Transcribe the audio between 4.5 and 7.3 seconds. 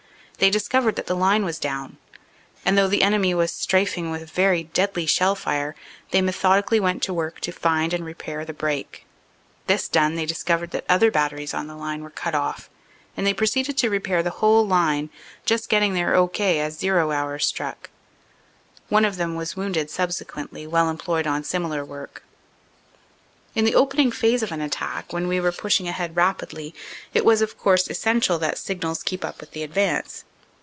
deadly shell fire, they methodically went to